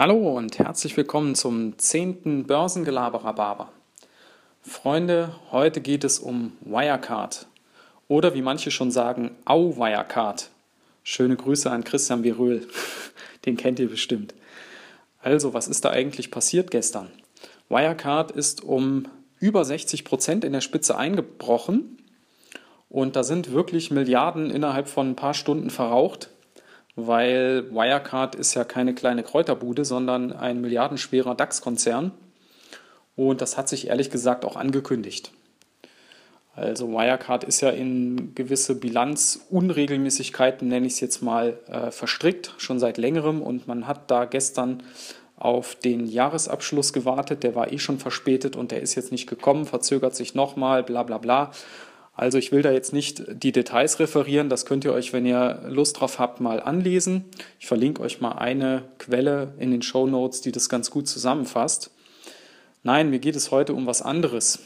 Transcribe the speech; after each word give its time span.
Hallo 0.00 0.34
und 0.34 0.58
herzlich 0.58 0.96
willkommen 0.96 1.34
zum 1.34 1.76
10. 1.76 2.46
Börsengelaber-Rhabarber. 2.46 3.68
Freunde, 4.62 5.34
heute 5.52 5.82
geht 5.82 6.04
es 6.04 6.18
um 6.18 6.56
Wirecard 6.62 7.46
oder 8.08 8.32
wie 8.32 8.40
manche 8.40 8.70
schon 8.70 8.90
sagen, 8.90 9.32
Au 9.44 9.76
Wirecard. 9.76 10.48
Schöne 11.02 11.36
Grüße 11.36 11.70
an 11.70 11.84
Christian 11.84 12.24
Viröl, 12.24 12.66
den 13.44 13.58
kennt 13.58 13.78
ihr 13.78 13.90
bestimmt. 13.90 14.32
Also, 15.20 15.52
was 15.52 15.68
ist 15.68 15.84
da 15.84 15.90
eigentlich 15.90 16.30
passiert 16.30 16.70
gestern? 16.70 17.10
Wirecard 17.68 18.30
ist 18.30 18.64
um 18.64 19.06
über 19.38 19.66
60 19.66 20.06
Prozent 20.06 20.44
in 20.46 20.54
der 20.54 20.62
Spitze 20.62 20.96
eingebrochen 20.96 21.98
und 22.88 23.16
da 23.16 23.22
sind 23.22 23.52
wirklich 23.52 23.90
Milliarden 23.90 24.48
innerhalb 24.48 24.88
von 24.88 25.10
ein 25.10 25.16
paar 25.16 25.34
Stunden 25.34 25.68
verraucht, 25.68 26.30
weil 26.96 27.70
Wirecard 27.70 28.34
ist 28.34 28.54
ja 28.54 28.64
keine 28.64 28.94
kleine 28.94 29.22
Kräuterbude, 29.22 29.84
sondern 29.84 30.32
ein 30.32 30.60
milliardenschwerer 30.60 31.34
DAX-Konzern. 31.34 32.12
Und 33.16 33.40
das 33.40 33.56
hat 33.56 33.68
sich 33.68 33.88
ehrlich 33.88 34.10
gesagt 34.10 34.44
auch 34.44 34.56
angekündigt. 34.56 35.32
Also 36.54 36.88
Wirecard 36.90 37.44
ist 37.44 37.60
ja 37.60 37.70
in 37.70 38.34
gewisse 38.34 38.74
Bilanzunregelmäßigkeiten, 38.78 40.68
nenne 40.68 40.86
ich 40.86 40.94
es 40.94 41.00
jetzt 41.00 41.22
mal, 41.22 41.58
äh, 41.68 41.90
verstrickt, 41.90 42.54
schon 42.58 42.78
seit 42.78 42.98
längerem. 42.98 43.40
Und 43.40 43.68
man 43.68 43.86
hat 43.86 44.10
da 44.10 44.24
gestern 44.24 44.82
auf 45.36 45.74
den 45.74 46.06
Jahresabschluss 46.06 46.92
gewartet. 46.92 47.44
Der 47.44 47.54
war 47.54 47.72
eh 47.72 47.78
schon 47.78 47.98
verspätet 47.98 48.56
und 48.56 48.72
der 48.72 48.82
ist 48.82 48.94
jetzt 48.94 49.10
nicht 49.10 49.26
gekommen, 49.26 49.64
verzögert 49.64 50.14
sich 50.14 50.34
nochmal, 50.34 50.82
bla 50.82 51.02
bla 51.02 51.18
bla. 51.18 51.52
Also 52.20 52.36
ich 52.36 52.52
will 52.52 52.60
da 52.60 52.70
jetzt 52.70 52.92
nicht 52.92 53.22
die 53.32 53.50
Details 53.50 53.98
referieren, 53.98 54.50
das 54.50 54.66
könnt 54.66 54.84
ihr 54.84 54.92
euch, 54.92 55.14
wenn 55.14 55.24
ihr 55.24 55.62
Lust 55.66 55.98
drauf 55.98 56.18
habt, 56.18 56.38
mal 56.38 56.60
anlesen. 56.60 57.24
Ich 57.58 57.66
verlinke 57.66 58.02
euch 58.02 58.20
mal 58.20 58.32
eine 58.32 58.82
Quelle 58.98 59.54
in 59.58 59.70
den 59.70 59.80
Show 59.80 60.06
Notes, 60.06 60.42
die 60.42 60.52
das 60.52 60.68
ganz 60.68 60.90
gut 60.90 61.08
zusammenfasst. 61.08 61.90
Nein, 62.82 63.08
mir 63.08 63.20
geht 63.20 63.36
es 63.36 63.50
heute 63.50 63.72
um 63.72 63.86
was 63.86 64.02
anderes. 64.02 64.58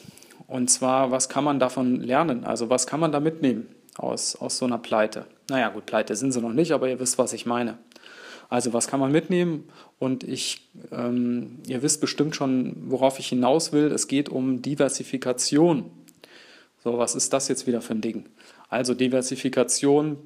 Und 0.48 0.68
zwar, 0.68 1.12
was 1.12 1.28
kann 1.28 1.44
man 1.44 1.60
davon 1.60 2.00
lernen? 2.00 2.42
Also 2.42 2.70
was 2.70 2.88
kann 2.88 2.98
man 2.98 3.12
da 3.12 3.20
mitnehmen 3.20 3.68
aus, 3.98 4.34
aus 4.34 4.58
so 4.58 4.64
einer 4.64 4.78
Pleite? 4.78 5.24
Naja, 5.48 5.68
gut, 5.68 5.86
Pleite 5.86 6.16
sind 6.16 6.32
sie 6.32 6.40
noch 6.40 6.52
nicht, 6.52 6.72
aber 6.72 6.88
ihr 6.88 6.98
wisst, 6.98 7.18
was 7.18 7.32
ich 7.32 7.46
meine. 7.46 7.78
Also 8.48 8.72
was 8.72 8.88
kann 8.88 8.98
man 8.98 9.12
mitnehmen? 9.12 9.68
Und 10.00 10.24
ich, 10.24 10.72
ähm, 10.90 11.60
ihr 11.68 11.82
wisst 11.82 12.00
bestimmt 12.00 12.34
schon, 12.34 12.74
worauf 12.88 13.20
ich 13.20 13.28
hinaus 13.28 13.72
will. 13.72 13.92
Es 13.92 14.08
geht 14.08 14.28
um 14.28 14.60
Diversifikation 14.60 15.92
so, 16.84 16.98
was 16.98 17.14
ist 17.14 17.32
das 17.32 17.48
jetzt 17.48 17.66
wieder 17.66 17.80
für 17.80 17.94
ein 17.94 18.02
Ding? 18.02 18.26
Also 18.68 18.92
Diversifikation 18.92 20.18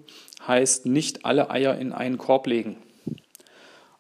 heißt 0.47 0.87
nicht 0.87 1.25
alle 1.25 1.51
Eier 1.51 1.79
in 1.79 1.93
einen 1.93 2.19
Korb 2.19 2.49
legen. 2.49 2.77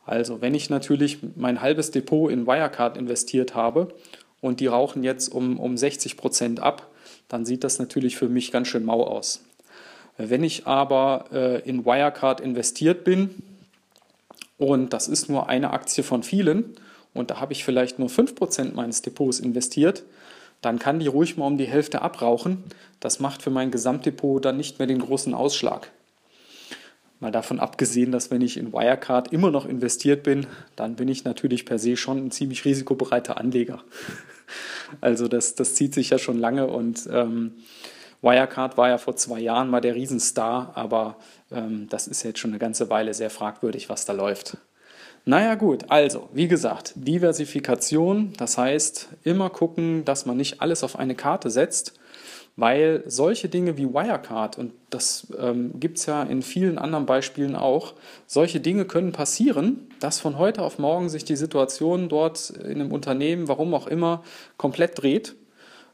Also 0.05 0.41
wenn 0.41 0.55
ich 0.55 0.69
natürlich 0.69 1.19
mein 1.37 1.61
halbes 1.61 1.93
Depot 1.93 2.33
in 2.33 2.47
Wirecard 2.47 2.97
investiert 2.97 3.55
habe 3.55 3.95
und 4.41 4.59
die 4.59 4.67
rauchen 4.67 5.05
jetzt 5.05 5.29
um, 5.29 5.61
um 5.61 5.77
60 5.77 6.17
Prozent 6.17 6.61
ab, 6.61 6.91
dann 7.29 7.47
sieht 7.47 7.63
das 7.63 7.79
natürlich 7.79 8.17
für 8.17 8.29
mich 8.29 8.51
ganz 8.51 8.67
schön 8.69 8.85
mau 8.85 9.05
aus. 9.05 9.45
Wenn 10.17 10.43
ich 10.43 10.67
aber 10.67 11.27
äh, 11.31 11.61
in 11.69 11.85
Wirecard 11.85 12.41
investiert 12.41 13.05
bin 13.05 13.31
und 14.57 14.93
das 14.93 15.07
ist 15.07 15.29
nur 15.29 15.49
eine 15.49 15.71
Aktie 15.71 16.03
von 16.03 16.25
vielen 16.25 16.75
und 17.15 17.31
da 17.31 17.41
habe 17.41 17.53
ich 17.53 17.65
vielleicht 17.65 18.01
nur 18.01 18.09
5% 18.09 18.75
meines 18.75 19.03
Depots 19.03 19.39
investiert, 19.39 20.03
dann 20.61 20.79
kann 20.79 20.99
die 20.99 21.07
ruhig 21.07 21.37
mal 21.37 21.47
um 21.47 21.59
die 21.59 21.67
Hälfte 21.67 22.03
abrauchen. 22.03 22.65
Das 23.01 23.21
macht 23.21 23.43
für 23.43 23.51
mein 23.51 23.71
Gesamtdepot 23.71 24.45
dann 24.45 24.57
nicht 24.57 24.79
mehr 24.79 24.89
den 24.89 24.99
großen 24.99 25.35
Ausschlag. 25.35 25.91
Mal 27.21 27.33
davon 27.33 27.59
abgesehen, 27.59 28.13
dass 28.13 28.31
wenn 28.31 28.43
ich 28.43 28.57
in 28.57 28.73
Wirecard 28.73 29.33
immer 29.33 29.51
noch 29.51 29.67
investiert 29.67 30.23
bin, 30.23 30.47
dann 30.77 30.95
bin 30.95 31.09
ich 31.09 31.25
natürlich 31.25 31.67
per 31.67 31.79
se 31.79 31.97
schon 31.97 32.19
ein 32.19 32.31
ziemlich 32.31 32.65
risikobereiter 32.65 33.39
Anleger. 33.39 33.83
Also 35.03 35.29
das, 35.29 35.55
das 35.55 35.75
zieht 35.75 35.93
sich 35.93 36.09
ja 36.09 36.17
schon 36.17 36.39
lange 36.39 36.67
und 36.67 37.07
ähm, 37.13 37.53
Wirecard 38.23 38.79
war 38.79 38.89
ja 38.89 38.97
vor 38.97 39.15
zwei 39.17 39.39
Jahren 39.39 39.69
mal 39.69 39.83
der 39.83 39.95
Riesenstar, 39.95 40.73
aber 40.75 41.19
ähm, 41.51 41.87
das 41.91 42.07
ist 42.09 42.23
jetzt 42.23 42.39
schon 42.39 42.53
eine 42.53 42.59
ganze 42.59 42.89
Weile 42.89 43.13
sehr 43.13 43.29
fragwürdig, 43.29 43.91
was 43.91 44.07
da 44.07 44.15
läuft. 44.15 44.57
Naja 45.25 45.57
gut, 45.57 45.85
also 45.89 46.29
wie 46.33 46.49
gesagt, 46.49 46.93
Diversifikation, 46.97 48.33
das 48.37 48.57
heißt 48.57 49.11
immer 49.25 49.51
gucken, 49.51 50.05
dass 50.05 50.25
man 50.25 50.37
nicht 50.37 50.63
alles 50.63 50.83
auf 50.83 50.99
eine 50.99 51.15
Karte 51.15 51.51
setzt, 51.51 51.95
weil 52.57 53.05
solche 53.07 53.49
Dinge 53.49 53.77
wie 53.77 53.93
Wirecard, 53.93 54.59
und 54.59 54.73
das 54.91 55.29
ähm, 55.39 55.79
gibt 55.79 55.99
es 55.99 56.07
ja 56.07 56.23
in 56.23 56.43
vielen 56.43 56.79
anderen 56.79 57.07
Beispielen 57.07 57.55
auch, 57.55 57.95
solche 58.27 58.59
Dinge 58.59 58.85
können 58.85 59.13
passieren, 59.13 59.91
dass 60.01 60.19
von 60.19 60.39
heute 60.39 60.63
auf 60.63 60.79
morgen 60.79 61.09
sich 61.09 61.25
die 61.25 61.37
Situation 61.37 62.09
dort 62.09 62.51
in 62.51 62.81
einem 62.81 62.91
Unternehmen, 62.91 63.49
warum 63.49 63.75
auch 63.75 63.87
immer, 63.87 64.25
komplett 64.57 65.01
dreht 65.01 65.37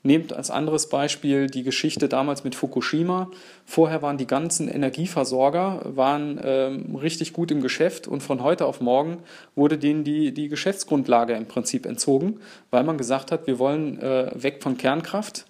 Nehmt 0.07 0.35
als 0.35 0.51
anderes 0.51 0.91
Beispiel 0.91 1.47
die 1.47 1.63
Geschichte 1.63 2.11
damals 2.11 2.45
mit 2.45 2.55
Fukushima. 2.55 3.31
Vorher 3.65 4.03
waren 4.03 4.19
die 4.19 4.27
ganzen 4.27 4.69
Energieversorger 4.69 5.81
waren, 5.97 6.39
ähm, 6.45 6.95
richtig 6.97 7.33
gut 7.33 7.51
im 7.51 7.63
Geschäft 7.63 8.07
und 8.07 8.23
von 8.23 8.43
heute 8.43 8.67
auf 8.67 8.83
morgen 8.83 9.23
wurde 9.55 9.79
denen 9.79 10.05
die, 10.05 10.35
die 10.35 10.49
Geschäftsgrundlage 10.49 11.33
im 11.33 11.47
Prinzip 11.47 11.87
entzogen, 11.87 12.41
weil 12.71 12.85
man 12.85 12.99
gesagt 12.99 13.33
hat, 13.33 13.47
wir 13.47 13.59
wollen 13.59 13.99
äh, 13.99 14.31
weg 14.35 14.63
von 14.63 14.77
Kernkraft. 14.77 15.47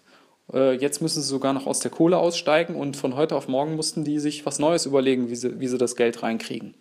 Äh, 0.53 0.75
jetzt 0.75 1.03
müssen 1.03 1.21
sie 1.21 1.29
sogar 1.29 1.53
noch 1.53 1.67
aus 1.67 1.81
der 1.81 1.91
Kohle 1.91 2.19
aussteigen 2.19 2.77
und 2.77 2.97
von 2.97 3.17
heute 3.17 3.35
auf 3.35 3.49
morgen 3.49 3.75
mussten 3.75 4.05
die 4.05 4.21
sich 4.21 4.47
was 4.47 4.61
Neues 4.61 4.87
überlegen, 4.87 5.31
wie 5.31 5.37
sie, 5.37 5.59
wie 5.59 5.67
sie 5.67 5.79
das 5.79 5.97
Geld 5.97 6.23
reinkriegen. 6.23 6.75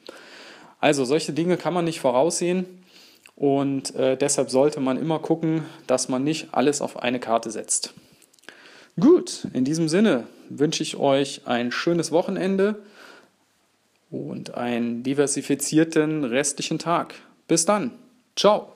Also 0.80 1.06
solche 1.06 1.34
Dinge 1.34 1.58
kann 1.58 1.74
man 1.74 1.86
nicht 1.86 2.02
voraussehen. 2.02 2.68
Und 3.36 3.96
äh, 3.96 4.16
deshalb 4.16 4.50
sollte 4.50 4.80
man 4.80 4.98
immer 4.98 5.20
gucken, 5.20 5.64
dass 5.88 6.10
man 6.10 6.24
nicht 6.24 6.50
alles 6.52 6.82
auf 6.82 7.02
eine 7.02 7.20
Karte 7.20 7.50
setzt. 7.50 7.94
Gut, 9.00 9.48
in 9.54 9.66
diesem 9.66 9.90
Sinne 9.90 10.28
wünsche 10.50 10.84
ich 10.84 10.98
euch 10.98 11.42
ein 11.46 11.72
schönes 11.72 12.12
Wochenende 12.12 12.76
und 14.12 14.54
einen 14.54 15.02
diversifizierten 15.02 16.24
restlichen 16.24 16.78
Tag. 16.78 17.16
Bis 17.48 17.66
dann. 17.66 17.92
Ciao. 18.36 18.74